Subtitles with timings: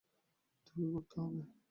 [0.65, 1.41] তোকে ঘুরতে হবে।